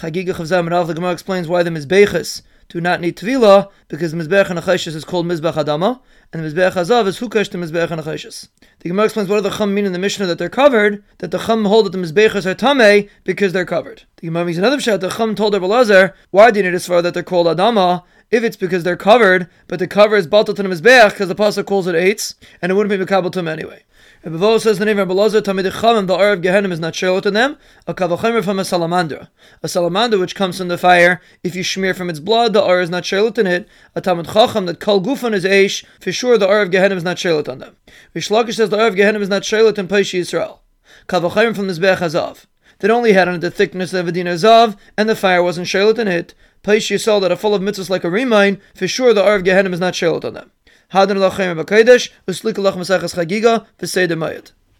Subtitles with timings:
[0.00, 4.16] Chagiga Chavzam and the Gemara explains why the Mizbeches do not need Tvila, because the
[4.16, 4.58] Mizbech and
[4.96, 6.00] is called Mizbech Adama,
[6.32, 8.00] and the Mizbech Hazav is Hukash to Mizbech and
[8.80, 11.32] The Gemara explains what do the Chum mean in the Mishnah that they're covered, that
[11.32, 14.04] the Chum hold that the Mizbeches are Tameh because they're covered.
[14.16, 17.02] The Gemara makes another shot, the Chum told Rabbi why do you need a svara
[17.02, 20.62] that they're called Adama, if it's because they're covered, but the cover is Baltal to
[20.62, 23.48] the Mizbech, because the Pasuk calls it Eitz, and it wouldn't be Mekabal to them
[23.48, 23.82] anyway.
[24.24, 26.78] Rabbi Vo says the name of Rabbi Lazar Tamid Chamim, the Ar of Gehenim is
[26.78, 27.56] not shalot in them.
[27.86, 29.28] A kavachimer from a salamander,
[29.62, 31.20] a salamander which comes from the fire.
[31.42, 33.66] If you smear from its blood, the Ar is not shalot in it.
[33.94, 35.84] A Tamid Chacham that Kol Gufan is Aish.
[36.00, 37.76] For sure, the Ar of Gehenim is not shalot on them.
[38.14, 40.58] Reish Lakish says the Ar of Gehenim is not shalot in Paishi Yisrael.
[41.08, 42.46] Kavachimer from the Zbech Hazav
[42.80, 45.98] that only had on the thickness of a din zav, and the fire wasn't shalot
[45.98, 46.34] in it.
[46.62, 48.60] Paish Yisrael that are full of mitzvahs like a remain.
[48.74, 50.50] For sure, the Ar of Gehenim is not shalot on them.
[50.94, 54.52] Hadan lachem b'kodesh, uslik lach masachas chagiga, v'seder mayat.